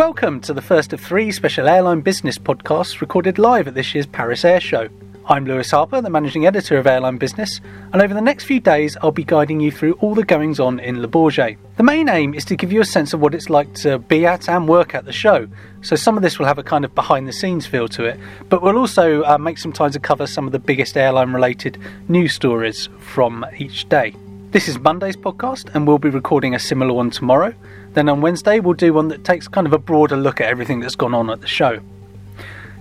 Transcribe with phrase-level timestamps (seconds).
[0.00, 4.06] Welcome to the first of three special airline business podcasts recorded live at this year's
[4.06, 4.88] Paris Air Show.
[5.26, 7.60] I'm Lewis Harper, the managing editor of Airline Business,
[7.92, 10.80] and over the next few days I'll be guiding you through all the goings on
[10.80, 11.58] in Le Bourget.
[11.76, 14.24] The main aim is to give you a sense of what it's like to be
[14.24, 15.46] at and work at the show,
[15.82, 18.18] so some of this will have a kind of behind the scenes feel to it,
[18.48, 21.76] but we'll also uh, make some time to cover some of the biggest airline related
[22.08, 24.14] news stories from each day.
[24.52, 27.54] This is Monday's podcast, and we'll be recording a similar one tomorrow.
[27.92, 30.80] Then on Wednesday, we'll do one that takes kind of a broader look at everything
[30.80, 31.78] that's gone on at the show.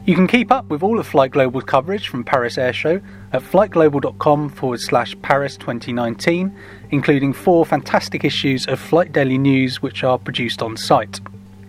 [0.04, 3.00] You can keep up with all of Flight Global's coverage from Paris Air Show
[3.34, 6.52] at flightglobal.com forward slash Paris 2019,
[6.90, 11.20] including four fantastic issues of Flight Daily News which are produced on site.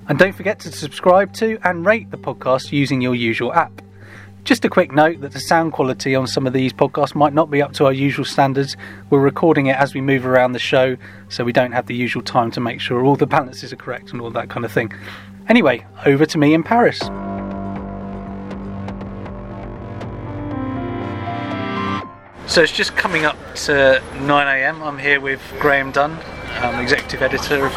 [0.08, 3.82] And don't forget to subscribe to and rate the podcast using your usual app.
[4.42, 7.50] Just a quick note that the sound quality on some of these podcasts might not
[7.50, 8.76] be up to our usual standards.
[9.10, 10.96] We're recording it as we move around the show,
[11.28, 14.12] so we don't have the usual time to make sure all the balances are correct
[14.12, 14.92] and all that kind of thing.
[15.48, 16.98] Anyway, over to me in Paris.
[22.50, 24.80] So it's just coming up to 9am.
[24.80, 26.18] I'm here with Graham Dunn,
[26.62, 27.72] um, executive editor of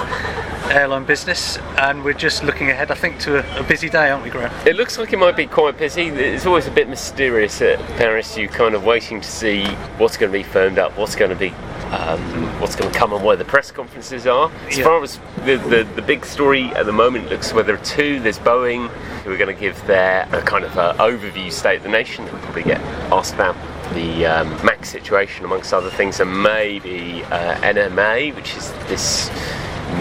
[0.71, 4.23] Airline Business, and we're just looking ahead, I think, to a, a, busy day, aren't
[4.23, 4.51] we, Graham?
[4.65, 6.07] It looks like it might be quite busy.
[6.07, 8.37] It's always a bit mysterious at Paris.
[8.37, 9.65] You're kind of waiting to see
[9.97, 11.53] what's going to be firmed up, what's going to be.
[11.93, 12.19] Um,
[12.59, 14.51] what's going to come and where the press conferences are.
[14.67, 14.83] As yeah.
[14.83, 18.19] far as the, the, the, big story at the moment looks, where there are two,
[18.19, 18.89] there's Boeing,
[19.23, 22.25] who are going to give their kind of overview state of the nation.
[22.25, 23.55] that we'll probably get asked about
[23.93, 29.29] the um, MAX situation, amongst other things, and maybe uh, NMA, which is this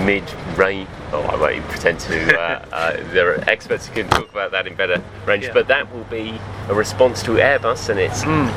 [0.04, 0.88] mid-range.
[1.12, 2.40] Oh, I won't even pretend to.
[2.40, 5.52] Uh, uh, there are experts who can talk about that in better range, yeah.
[5.52, 6.38] but that will be
[6.68, 8.48] a response to Airbus, and it's mm.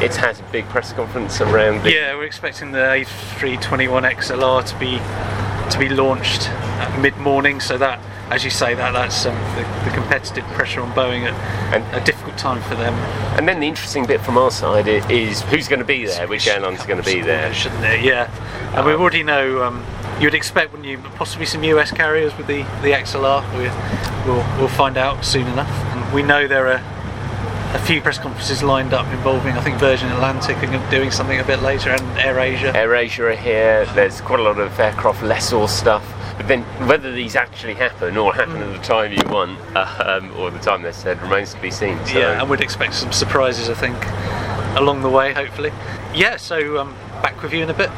[0.00, 1.82] it has a big press conference around.
[1.82, 4.98] The yeah, we're expecting the A321 XLR to be
[5.70, 8.00] to be launched at mid-morning, so that
[8.32, 11.34] as you say, that that's um, the, the, competitive pressure on Boeing at
[11.74, 12.02] and, a
[12.32, 12.94] difficult time for them.
[13.38, 16.46] And then the interesting bit from our side is who's going to be there, which
[16.46, 17.98] airline's going to be there, shouldn't there?
[17.98, 18.30] Yeah,
[18.70, 19.62] and um, we already know.
[19.62, 19.84] Um,
[20.20, 23.42] you would expect, wouldn't you, possibly some US carriers with the the XLR.
[23.56, 23.64] We,
[24.30, 25.70] will we'll find out soon enough.
[25.70, 26.82] And we know there are
[27.74, 31.44] a few press conferences lined up involving, I think, Virgin Atlantic are doing something a
[31.44, 32.72] bit later, and AirAsia.
[32.72, 33.86] AirAsia are here.
[33.94, 36.04] There's quite a lot of aircraft lessor stuff.
[36.42, 38.74] But then whether these actually happen or happen mm.
[38.74, 42.04] at the time you want um, or the time they said remains to be seen.
[42.04, 42.18] So.
[42.18, 43.96] Yeah, and we'd expect some surprises, I think,
[44.76, 45.70] along the way, hopefully.
[46.12, 47.90] Yeah, so um, back with you in a bit.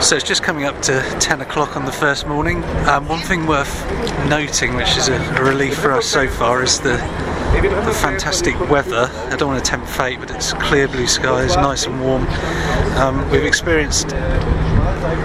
[0.00, 2.62] So it's just coming up to 10 o'clock on the first morning.
[2.86, 3.84] Um, one thing worth
[4.28, 6.98] noting, which is a, a relief for us so far, is the
[7.48, 9.10] the fantastic weather.
[9.12, 12.28] I don't want to tempt fate, but it's clear blue skies, nice and warm.
[12.96, 14.14] Um, we've experienced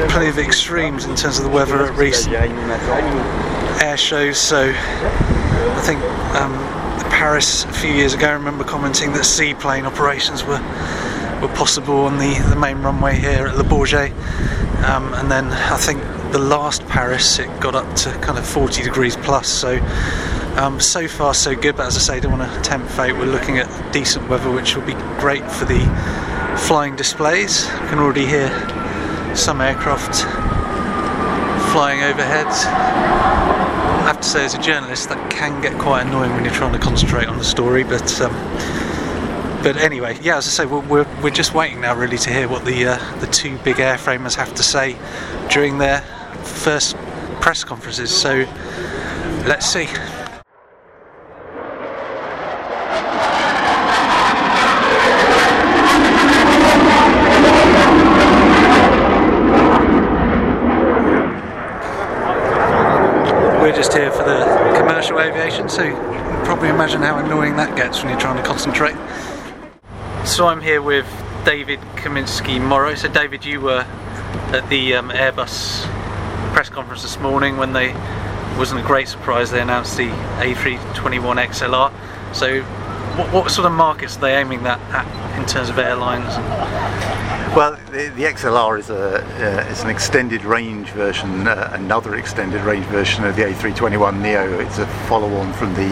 [0.09, 2.33] plenty of extremes in terms of the weather at recent
[3.81, 4.37] air shows.
[4.37, 6.01] So I think
[6.35, 6.53] um,
[7.09, 10.61] Paris a few years ago, I remember commenting that seaplane operations were
[11.41, 14.11] were possible on the, the main runway here at Le Bourget.
[14.85, 16.01] Um, and then I think
[16.31, 19.47] the last Paris it got up to kind of 40 degrees plus.
[19.47, 19.77] So
[20.55, 23.13] um, so far so good, but as I say, don't want to tempt fate.
[23.13, 25.79] We're looking at decent weather, which will be great for the
[26.67, 27.65] flying displays.
[27.65, 28.49] You can already hear
[29.35, 30.21] some aircraft
[31.71, 32.45] flying overhead.
[32.45, 36.73] I have to say, as a journalist, that can get quite annoying when you're trying
[36.73, 37.83] to concentrate on the story.
[37.83, 38.31] But um,
[39.63, 42.47] but anyway, yeah, as I say, we're, we're, we're just waiting now, really, to hear
[42.47, 44.97] what the uh, the two big airframers have to say
[45.49, 46.01] during their
[46.43, 46.95] first
[47.41, 48.11] press conferences.
[48.11, 48.45] So
[49.47, 49.87] let's see.
[63.75, 64.45] just here for the
[64.77, 68.43] commercial aviation, so you can probably imagine how annoying that gets when you're trying to
[68.43, 68.95] concentrate.
[70.23, 71.07] So I'm here with
[71.45, 72.93] David Kaminski-Morrow.
[72.93, 73.83] So David, you were
[74.53, 75.81] at the um, Airbus
[76.53, 77.91] press conference this morning when they
[78.55, 81.91] wasn't a great surprise they announced the A321 XLR.
[82.35, 86.33] So what, what sort of markets are they aiming that at in terms of airlines?
[87.53, 92.61] Well, the, the XLR is a uh, is an extended range version, uh, another extended
[92.61, 94.59] range version of the A321 Neo.
[94.59, 95.89] It's a follow-on from the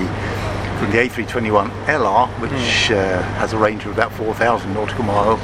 [0.79, 2.95] from the A321 LR, which mm.
[2.95, 5.41] uh, has a range of about 4,000 nautical miles.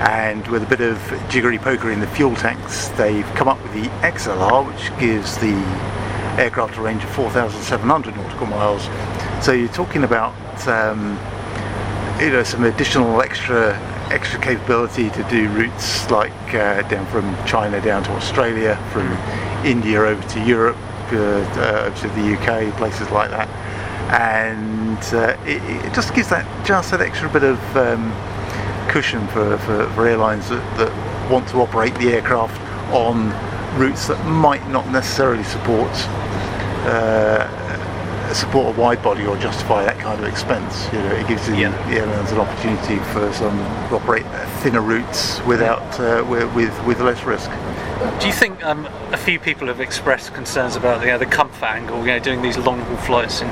[0.00, 3.74] And with a bit of jiggery poker in the fuel tanks, they've come up with
[3.74, 5.54] the XLR, which gives the
[6.40, 8.82] aircraft a range of 4,700 nautical miles.
[9.44, 10.34] So you're talking about
[10.66, 11.18] um,
[12.20, 13.74] you know some additional extra
[14.10, 19.06] extra capability to do routes like uh, down from China down to Australia, from
[19.64, 20.76] India over to Europe,
[21.12, 23.48] uh, uh, to the UK, places like that,
[24.10, 28.12] and uh, it, it, just gives that just that extra bit of um,
[28.90, 32.60] cushion for, for, for airlines that, that, want to operate the aircraft
[32.92, 33.30] on
[33.78, 35.88] routes that might not necessarily support
[36.86, 37.69] uh,
[38.34, 40.86] support a wide body or justify that kind of expense.
[40.92, 41.88] You know, it gives the, yeah.
[41.88, 43.56] the airlines an opportunity for some
[43.88, 44.26] to operate
[44.60, 46.54] thinner routes without uh, with,
[46.86, 47.50] with, less risk.
[48.20, 51.66] Do you think um, a few people have expressed concerns about you know, the comfort
[51.66, 53.48] angle, you know, doing these long haul flights in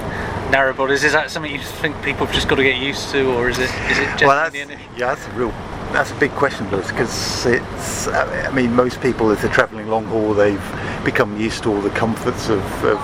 [0.50, 1.04] narrow bodies?
[1.04, 3.58] Is that something you think people have just got to get used to, or is
[3.58, 5.52] it is it just well, that's, yeah, that's a real
[5.92, 8.08] that's a big question, because it's.
[8.08, 10.62] I mean, most people, if they're travelling long haul, they've
[11.02, 12.98] become used to all the comforts of, of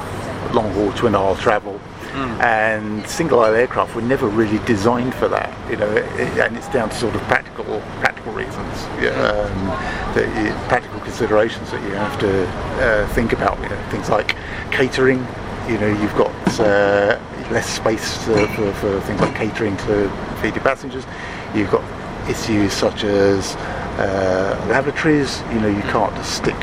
[0.54, 1.80] long haul twin aisle travel.
[2.12, 2.40] Mm.
[2.40, 6.68] And single aisle aircraft were never really designed for that, you know, it, and it's
[6.68, 10.22] down to sort of practical practical reasons, yeah, um, the,
[10.68, 13.60] practical considerations that you have to uh, think about.
[13.60, 14.36] You know, things like
[14.70, 15.26] catering,
[15.68, 16.30] you know, you've got
[16.60, 17.18] uh,
[17.50, 20.08] less space for, for, things like catering to
[20.40, 21.04] feed your passengers.
[21.52, 21.82] You've got
[22.30, 23.56] issues such as
[23.98, 25.42] uh, lavatories.
[25.52, 26.56] You know, you can't just stick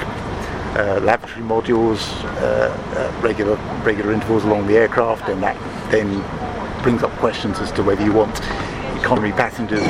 [0.76, 2.10] uh, lavatory modules
[2.42, 5.58] uh, at regular regular intervals along the aircraft, and that
[5.92, 6.24] then
[6.84, 8.40] brings up questions as to whether you want
[9.00, 9.82] economy passengers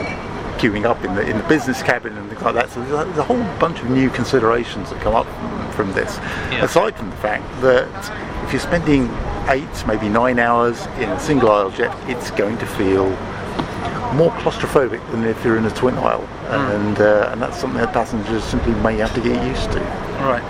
[0.58, 2.70] queuing up in the in the business cabin and things like that.
[2.70, 5.28] So there's a, whole bunch of new considerations that come up
[5.74, 6.18] from this.
[6.18, 6.66] Yeah.
[6.66, 9.10] Aside from the fact that if you're spending
[9.50, 13.10] eight, maybe nine hours in a single aisle jet, it's going to feel
[14.14, 16.76] more claustrophobic than if you're in a twin aisle, mm.
[16.76, 19.80] and uh, and that's something that passengers simply may have to get used to.
[20.22, 20.44] Right.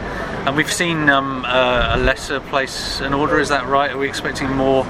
[0.45, 3.39] And we've seen um, uh, a lessor place an order.
[3.39, 3.91] Is that right?
[3.91, 4.87] Are we expecting more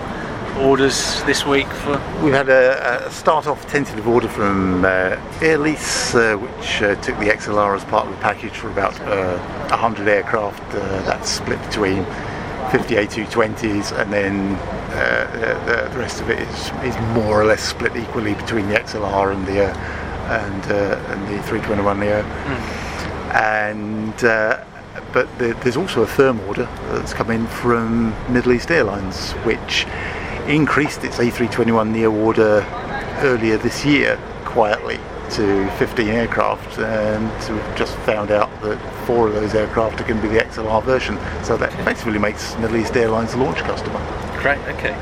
[0.58, 1.68] orders this week?
[1.68, 6.96] For we've had a, a start-off tentative order from uh, Air Lease, uh, which uh,
[7.02, 8.98] took the XLR as part of the package for about
[9.72, 10.64] 100 uh, aircraft.
[10.74, 12.06] Uh, that's split between
[12.72, 14.54] 50 A220s, and then
[14.92, 19.34] the, the, rest of it is, is more or less split equally between the XLR
[19.34, 19.66] and the
[20.32, 22.24] and and the 321 Neo.
[22.24, 23.36] Mm.
[23.36, 24.71] And
[25.14, 29.86] but there's also a firm order that's come in from Middle East Airlines, which
[30.48, 32.66] increased its A321 Neo order
[33.20, 35.00] earlier this year quietly
[35.32, 40.22] to 15 aircraft, and we've just found out that four of those aircraft are going
[40.22, 41.18] to be the XLR version.
[41.44, 44.00] So that effectively makes Middle East Airlines a launch customer.
[44.42, 44.60] Great.
[44.76, 44.94] Okay.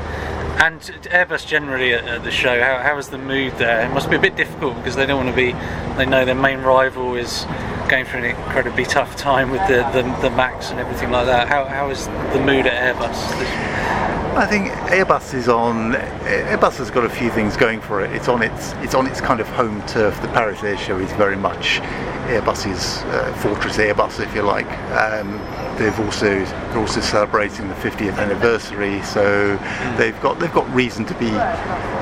[0.62, 3.86] And Airbus generally at, the show, how, how is the mood there?
[3.86, 5.52] It must be a bit difficult because they don't want to be.
[5.96, 7.44] They know their main rival is
[7.90, 11.48] going through an incredibly tough time with the, the, the Max and everything like that.
[11.48, 13.90] How, how is the mood at Airbus?
[14.36, 15.94] I think Airbus is on.
[15.94, 18.12] Airbus has got a few things going for it.
[18.12, 20.22] It's on its it's on its kind of home turf.
[20.22, 21.80] The Paris Air Show is very much
[22.30, 24.70] Airbus's uh, fortress Airbus, if you like.
[24.92, 25.32] Um,
[25.76, 29.56] they've also they're also celebrating the 50th anniversary, so
[29.98, 31.30] they've got they've got reason to be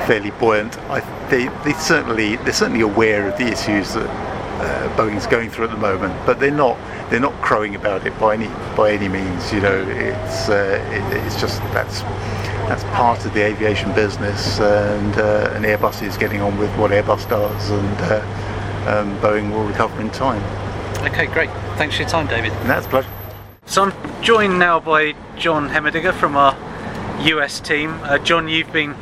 [0.05, 0.77] fairly buoyant.
[0.81, 0.99] I,
[1.29, 4.28] they they certainly they're certainly aware of the issues that
[4.59, 6.77] uh, Boeing's going through at the moment, but they're not
[7.09, 9.51] they're not crowing about it by any by any means.
[9.53, 12.01] You know, it's uh, it, it's just that's
[12.67, 16.91] that's part of the aviation business, and uh, and Airbus is getting on with what
[16.91, 20.43] Airbus does, and uh, um, Boeing will recover in time.
[21.05, 21.49] Okay, great.
[21.77, 22.51] Thanks for your time, David.
[22.51, 23.09] And that's a pleasure.
[23.65, 26.57] So I'm joined now by John Hemmerdinger from our
[27.21, 27.91] US team.
[28.03, 28.95] Uh, John, you've been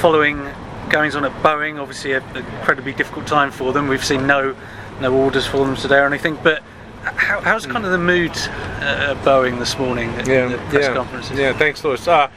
[0.00, 0.48] following
[0.88, 1.80] goings on at Boeing.
[1.80, 3.86] Obviously, an incredibly difficult time for them.
[3.86, 4.56] We've seen no
[5.00, 6.38] no orders for them today or anything.
[6.42, 6.62] But
[7.02, 10.84] how, how's kind of the mood uh, at Boeing this morning at yeah, the press
[10.84, 11.38] yeah, conferences?
[11.38, 12.06] Yeah, thanks, Lewis.
[12.06, 12.30] Uh,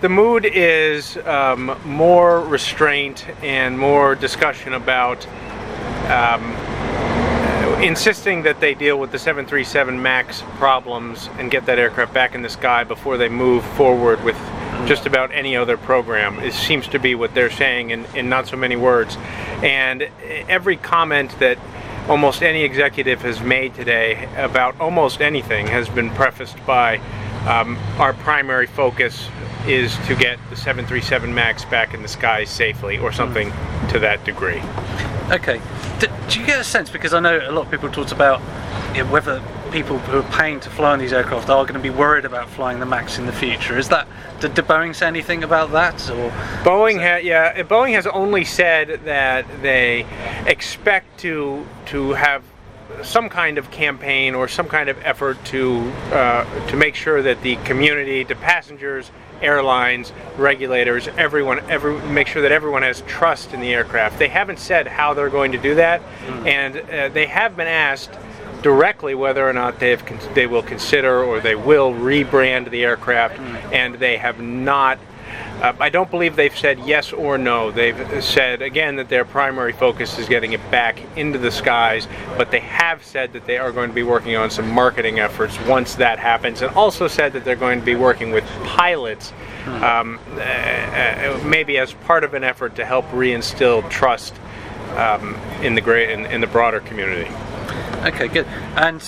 [0.00, 5.26] the mood is um, more restraint and more discussion about
[6.08, 6.54] um,
[7.82, 12.42] insisting that they deal with the 737 MAX problems and get that aircraft back in
[12.42, 14.36] the sky before they move forward with
[14.86, 16.38] just about any other program.
[16.40, 19.16] It seems to be what they're saying in, in not so many words.
[19.62, 20.02] And
[20.48, 21.58] every comment that
[22.08, 26.96] almost any executive has made today about almost anything has been prefaced by
[27.46, 29.28] um, our primary focus
[29.66, 33.50] is to get the 737 MAX back in the skies safely or something
[33.90, 34.62] to that degree.
[35.30, 35.60] Okay.
[35.98, 38.40] Do, do, you get a sense, because I know a lot of people talked about
[38.96, 41.80] you know, whether people who are paying to fly on these aircraft are going to
[41.80, 43.78] be worried about flying the Max in the future.
[43.78, 44.08] Is that
[44.40, 45.94] did, did Boeing say anything about that?
[46.10, 46.30] Or
[46.62, 50.06] Boeing has yeah, Boeing has only said that they
[50.46, 52.42] expect to to have
[53.02, 55.80] some kind of campaign or some kind of effort to
[56.12, 59.10] uh, to make sure that the community, the passengers,
[59.42, 64.18] airlines, regulators, everyone, every make sure that everyone has trust in the aircraft.
[64.18, 66.46] They haven't said how they're going to do that, mm.
[66.46, 68.10] and uh, they have been asked
[68.62, 72.84] directly whether or not they have con- they will consider or they will rebrand the
[72.84, 73.38] aircraft,
[73.72, 74.98] and they have not.
[75.60, 77.70] Uh, I don't believe they've said yes or no.
[77.70, 82.50] They've said again that their primary focus is getting it back into the skies, but
[82.50, 85.96] they have said that they are going to be working on some marketing efforts once
[85.96, 89.32] that happens, and also said that they're going to be working with pilots,
[89.66, 94.34] um, uh, uh, maybe as part of an effort to help reinstill trust
[94.96, 97.30] um, in the great in, in the broader community.
[98.06, 98.46] Okay, good.
[98.76, 99.02] And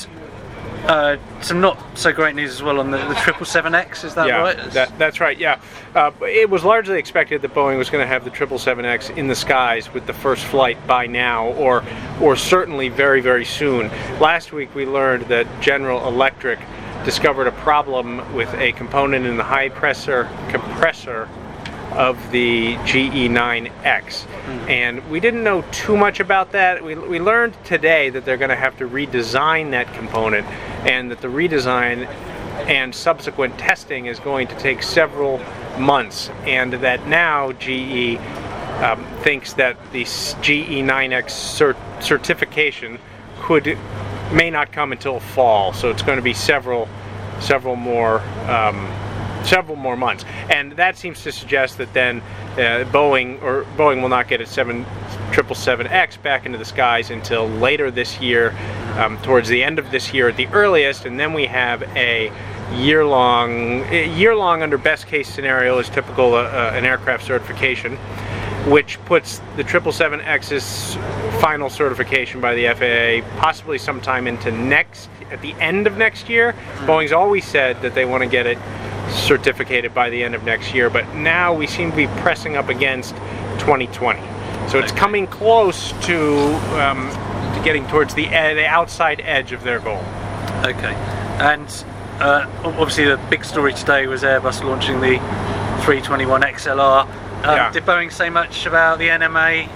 [0.85, 4.41] uh, some not so great news as well on the, the 777X, is that yeah,
[4.41, 4.71] right?
[4.73, 5.39] That, that's right.
[5.39, 5.61] Yeah,
[5.95, 9.35] uh, it was largely expected that Boeing was going to have the 777X in the
[9.35, 11.85] skies with the first flight by now, or
[12.21, 13.89] or certainly very very soon.
[14.21, 16.59] Last week we learned that General Electric
[17.05, 21.29] discovered a problem with a component in the high pressure compressor
[21.93, 24.27] of the GE9X.
[24.69, 26.83] And we didn't know too much about that.
[26.83, 30.47] We, we learned today that they're going to have to redesign that component
[30.87, 32.07] and that the redesign
[32.69, 35.39] and subsequent testing is going to take several
[35.79, 36.29] months.
[36.45, 38.19] And that now GE
[38.83, 42.99] um, thinks that the GE9X cert- certification
[43.41, 43.79] could
[44.33, 45.73] may not come until fall.
[45.73, 46.89] So it's going to be several
[47.41, 48.21] several more
[48.51, 48.87] um,
[49.45, 52.21] several more months, and that seems to suggest that then
[52.53, 54.85] uh, Boeing or Boeing will not get its seven
[55.33, 58.55] triple seven X back into the skies until later this year,
[58.97, 62.33] um, towards the end of this year at the earliest, and then we have a
[62.75, 67.97] year long year long under best case scenario is typical uh, uh, an aircraft certification
[68.67, 70.95] which puts the 777X's
[71.41, 76.55] final certification by the FAA possibly sometime into next at the end of next year.
[76.81, 78.59] Boeing's always said that they want to get it
[79.11, 82.69] certificated by the end of next year, but now we seem to be pressing up
[82.69, 83.15] against
[83.61, 84.21] 2020.
[84.69, 87.09] So it's coming close to, um,
[87.55, 90.03] to getting towards the, ed- the outside edge of their goal.
[90.65, 90.95] Okay.
[91.41, 91.67] And
[92.21, 95.17] uh, obviously, the big story today was Airbus launching the
[95.85, 97.05] 321 XLR.
[97.05, 97.09] Um,
[97.45, 97.73] Yeah.
[97.73, 99.69] Did Boeing say much about the NMA?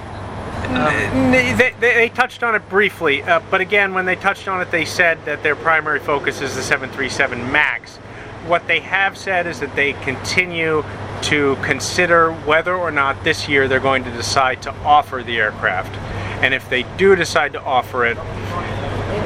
[0.64, 4.60] N- They, they, they touched on it briefly, uh, but again, when they touched on
[4.60, 7.98] it, they said that their primary focus is the 737 MAX.
[8.46, 10.84] What they have said is that they continue
[11.22, 15.94] to consider whether or not this year they're going to decide to offer the aircraft.
[16.42, 18.18] And if they do decide to offer it,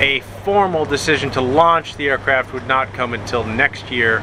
[0.00, 4.20] a formal decision to launch the aircraft would not come until next year.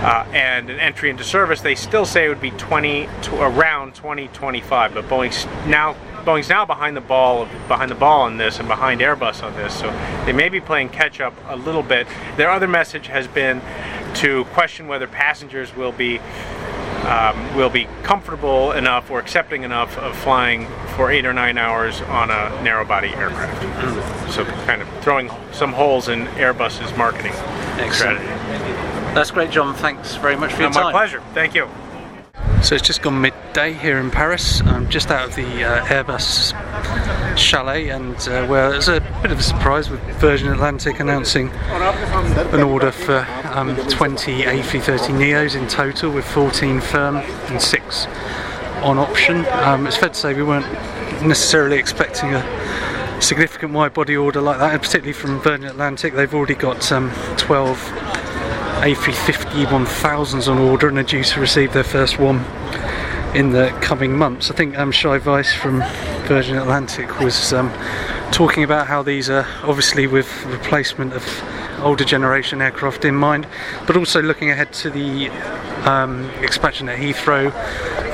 [0.00, 3.94] Uh, and an entry into service, they still say it would be 20 to around
[3.94, 4.94] 2025.
[4.94, 5.94] But Boeing's now
[6.24, 9.74] Boeing's now behind the ball behind the ball on this and behind Airbus on this,
[9.78, 9.90] so
[10.26, 12.06] they may be playing catch up a little bit.
[12.36, 13.60] Their other message has been
[14.16, 16.20] to question whether passengers will be
[17.06, 22.02] um, will be comfortable enough or accepting enough of flying for eight or nine hours
[22.02, 23.62] on a narrow body aircraft.
[24.32, 27.32] So kind of throwing some holes in Airbus's marketing
[27.78, 27.94] Excellent.
[28.18, 28.26] strategy.
[29.14, 29.74] That's great, John.
[29.74, 30.84] Thanks very much for your No, time.
[30.84, 31.22] my pleasure.
[31.32, 31.68] Thank you.
[32.62, 34.60] So it's just gone midday here in Paris.
[34.62, 36.52] I'm just out of the uh, Airbus
[37.38, 42.60] chalet, and uh, well, it's a bit of a surprise with Virgin Atlantic announcing an
[42.60, 48.06] order for um, 20 A330 Neos in total, with 14 firm and six
[48.82, 49.46] on option.
[49.46, 50.70] Um, it's fair to say we weren't
[51.22, 56.14] necessarily expecting a significant wide body order like that, and particularly from Virgin Atlantic.
[56.14, 57.78] They've already got um, 12
[58.82, 62.44] A350 1000s on order and are due to receive their first one
[63.34, 64.50] in the coming months.
[64.50, 65.80] I think um, Shai Weiss from
[66.26, 67.72] Virgin Atlantic was um,
[68.30, 71.24] talking about how these are obviously with replacement of
[71.80, 73.46] older generation aircraft in mind,
[73.86, 75.28] but also looking ahead to the
[75.88, 77.52] um, expansion at Heathrow.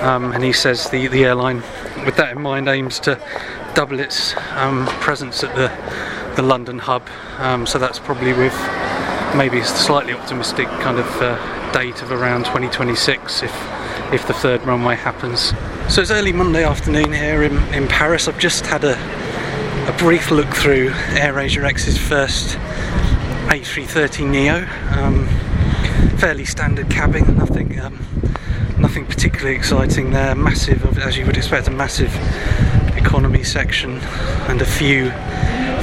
[0.02, 1.62] Um, and he says the, the airline,
[2.04, 3.20] with that in mind, aims to
[3.74, 7.06] double its um, presence at the, the London hub.
[7.38, 8.54] Um, so that's probably with
[9.34, 13.52] maybe a slightly optimistic kind of uh, date of around 2026 if
[14.12, 15.52] if the third runway happens.
[15.92, 18.28] So it's early Monday afternoon here in, in Paris.
[18.28, 18.96] I've just had a
[19.88, 22.56] a brief look through AirAsia X's first
[23.48, 24.66] A330 Neo.
[24.98, 25.26] Um,
[26.18, 27.98] fairly standard cabin, nothing um,
[28.78, 30.34] nothing particularly exciting there.
[30.34, 32.14] Massive, as you would expect, a massive
[32.96, 33.98] economy section
[34.48, 35.10] and a few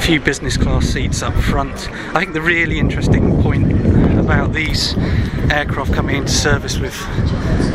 [0.02, 1.88] few business class seats up front.
[2.12, 3.70] I think the really interesting point
[4.18, 4.96] about these
[5.48, 6.94] aircraft coming into service with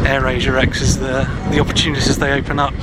[0.04, 2.74] AirAsia X is the the opportunities they open up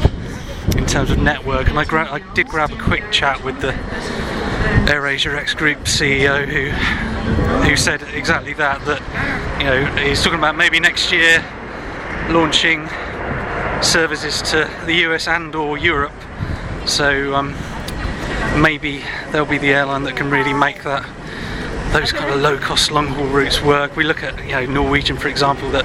[0.79, 1.69] in terms of network.
[1.69, 3.73] And I, gra- I did grab a quick chat with the
[4.91, 6.71] AirAsia X Group CEO who
[7.69, 8.83] who said exactly that.
[8.87, 9.03] That
[9.59, 11.45] you know he's talking about maybe next year
[12.31, 12.89] launching
[13.83, 16.15] services to the US and or Europe.
[16.87, 17.55] So um,
[18.57, 21.05] maybe they'll be the airline that can really make that
[21.93, 23.97] those kind of low cost long haul routes work.
[23.97, 25.85] We look at you know Norwegian for example that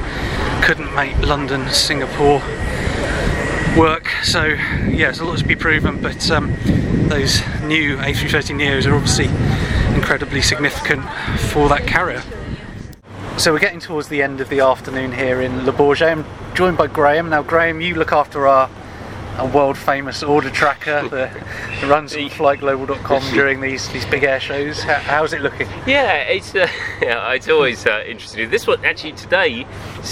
[0.64, 2.42] couldn't make London Singapore
[3.78, 4.10] work.
[4.24, 6.56] So yeah, there's a lot to be proven, but um,
[7.10, 9.28] those new A330 Neos are obviously
[9.96, 11.04] incredibly significant
[11.52, 12.24] for that carrier.
[13.38, 16.12] So we're getting towards the end of the afternoon here in Le Bourget.
[16.12, 17.30] I'm joined by Graham.
[17.30, 18.70] Now, Graham, you look after our
[19.40, 21.34] a world famous order tracker that
[21.88, 24.82] runs on flightglobal.com during these these big air shows.
[24.84, 25.68] How, how's it looking?
[25.88, 26.68] Yeah, it's uh,
[27.02, 28.50] yeah, it's always uh, interesting.
[28.50, 29.66] This one actually today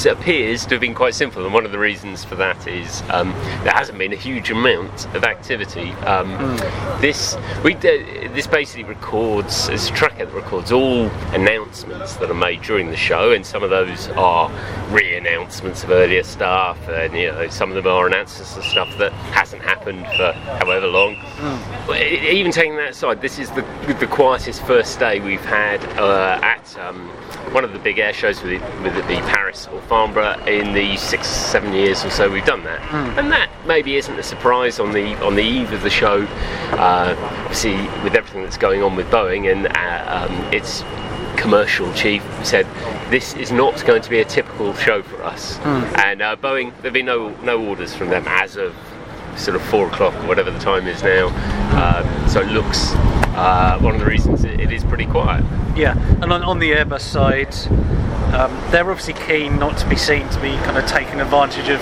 [0.10, 3.32] appears to have been quite simple, and one of the reasons for that is um,
[3.64, 5.92] there hasn't been a huge amount of activity.
[6.06, 7.02] Um, mm.
[7.02, 12.36] This we uh, this basically records it's a tracker that records all announcements that are
[12.36, 14.50] made during the show, and some of those are
[14.90, 19.12] re-announcements of earlier stuff, and you know some of them are announcements of stuff that
[19.32, 21.16] hasn't happened for however long.
[21.16, 22.32] Mm.
[22.32, 23.62] Even taking that aside, this is the,
[24.00, 27.08] the quietest first day we've had uh, at um,
[27.54, 30.74] one of the big air shows, with it, with it be Paris or Farnborough, in
[30.74, 32.82] the six, seven years or so we've done that.
[32.82, 33.18] Mm.
[33.20, 36.24] And that maybe isn't a surprise on the on the eve of the show.
[36.72, 40.84] Uh, obviously, with everything that's going on with Boeing and uh, um, its
[41.38, 42.66] commercial chief said
[43.10, 45.58] this is not going to be a typical show for us.
[45.60, 45.98] Mm.
[46.00, 48.76] And uh, Boeing, there've been no no orders from them as of
[49.38, 51.28] sort of four o'clock or whatever the time is now.
[51.78, 52.94] Um, so it looks
[53.38, 55.46] uh, one of the reasons it, it is pretty quiet.
[55.76, 57.56] Yeah, and on, on the Airbus side,
[58.34, 61.80] um, they're obviously keen not to be seen to be kind of taking advantage of,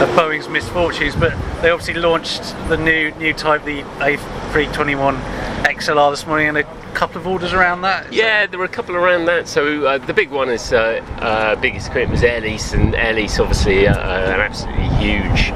[0.00, 5.20] of Boeing's misfortunes, but they obviously launched the new new type, the A321
[5.64, 8.12] XLR this morning, and a couple of orders around that.
[8.12, 9.48] Yeah, there were a couple around that.
[9.48, 13.14] So uh, the big one is uh, uh, biggest equipment was Air Lease, and Air
[13.14, 15.50] Lease obviously uh, an absolutely huge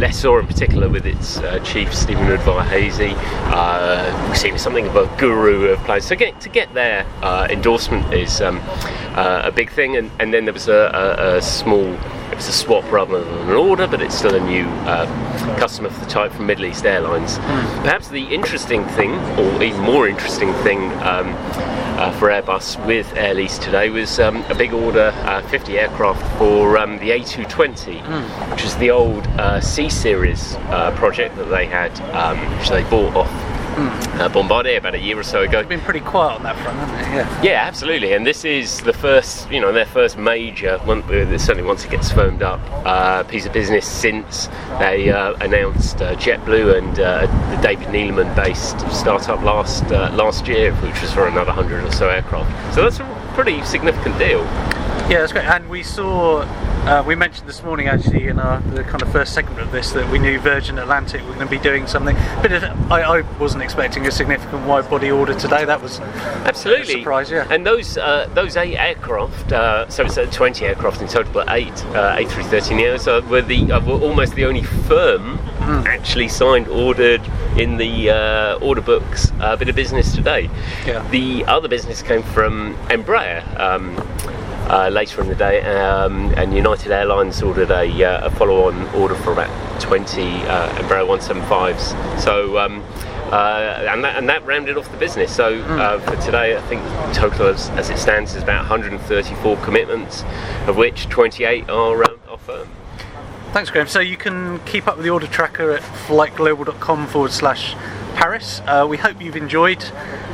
[0.00, 3.12] uh, lessor in particular with its uh, chief Steven Udvar-Hazy.
[3.52, 6.06] Uh, we've seen something of a guru of planes.
[6.06, 8.60] So get, to get their uh, endorsement is um,
[9.14, 9.96] uh, a big thing.
[9.96, 11.92] And, and then there was a, a, a, small,
[12.30, 15.90] it was a swap rather than an order, but it's still a new uh, customer
[15.90, 17.38] for the type from Middle East Airlines.
[17.38, 17.82] Mm.
[17.82, 21.34] Perhaps the interesting thing, or even more interesting thing, um,
[22.00, 26.38] uh, for Airbus with Air Lease today was um, a big order, uh, 50 aircraft
[26.38, 28.50] for um, the A220, mm.
[28.50, 32.82] which is the old uh, C series uh, project that they had, um, which they
[32.84, 34.20] bought off mm.
[34.20, 35.60] uh, Bombardier about a year or so ago.
[35.60, 37.14] It's been pretty quiet on that front, hasn't it?
[37.14, 37.42] Yeah.
[37.42, 38.12] Yeah, absolutely.
[38.12, 41.90] And this is the first, you know, their first major, one, uh, certainly once it
[41.90, 47.26] gets firmed up, uh, piece of business since they uh, announced uh, JetBlue and uh,
[47.54, 52.74] the David Neeleman-based startup last last year, which was for another hundred or so aircraft.
[52.74, 54.40] So that's a pretty significant deal.
[55.10, 55.44] Yeah, that's great.
[55.44, 56.42] And we saw
[56.86, 59.90] uh, we mentioned this morning, actually, in our the kind of first segment of this,
[59.90, 62.14] that we knew Virgin Atlantic were going to be doing something.
[62.40, 62.52] But
[62.92, 65.64] I, I, wasn't expecting a significant wide body order today.
[65.64, 67.28] That was absolutely a surprise.
[67.28, 67.46] Yeah.
[67.50, 71.50] And those uh, those eight aircraft, uh, so it's uh, 20 aircraft in total, but
[71.50, 75.86] eight uh, A330 Neos uh, were the were almost the only firm mm.
[75.86, 77.20] actually signed, ordered
[77.58, 78.10] in the
[78.62, 80.48] order books a bit of business today.
[80.86, 81.06] Yeah.
[81.10, 83.42] The other business came from Embraer.
[83.58, 84.49] Um, uh,
[84.90, 89.32] later in the day, um, and United Airlines ordered a, uh, a follow-on order for
[89.32, 92.20] about 20 uh, Embraer 175s.
[92.20, 92.58] So.
[92.58, 92.84] Um,
[93.30, 95.32] uh, and, that, and that rounded off the business.
[95.32, 96.04] So mm.
[96.04, 100.24] for today, I think the total as, as, it stands is about 134 commitments,
[100.66, 102.68] of which 28 are, are firm.
[103.52, 103.88] Thanks, Graham.
[103.88, 107.74] So you can keep up with the order tracker at flightglobal.com forward slash
[108.14, 108.62] Paris.
[108.66, 109.84] Uh, we hope you've enjoyed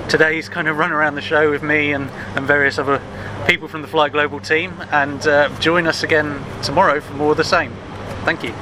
[0.09, 3.01] today's kind of run around the show with me and, and various other
[3.47, 7.37] people from the Flight Global team, and uh, join us again tomorrow for more of
[7.37, 7.73] the same.
[8.25, 8.53] Thank you.